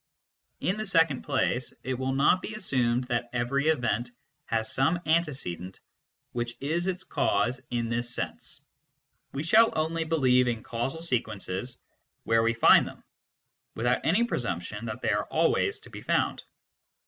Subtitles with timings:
[0.61, 4.09] In the second place, it will not be assumed that every event
[4.47, 5.79] has some antecedent
[6.31, 8.61] which is its cause in this sense;
[9.31, 11.77] we shall only believe in causal sequences
[12.23, 13.03] where we find them,
[13.75, 16.41] without any presumption that they always are to be found.